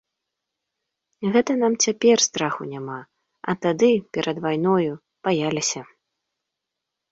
[1.35, 2.97] Гэта нам цяпер страху няма,
[3.53, 4.93] а тады, перад вайною,
[5.29, 5.81] баяліся.